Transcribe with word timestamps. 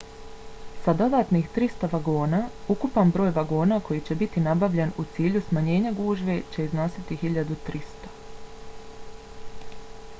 sa 0.85 0.91
dodatnih 0.99 1.45
300 1.55 1.89
vagona 1.95 2.39
ukupan 2.73 3.11
broj 3.17 3.33
vagona 3.35 3.77
koji 3.89 4.01
će 4.07 4.17
biti 4.21 4.43
nabavljen 4.47 4.93
u 5.03 5.05
cilju 5.17 5.41
smanjenja 5.49 5.91
gužve 5.99 6.37
će 6.55 6.65
iznositi 6.69 7.19
1.300 7.25 8.15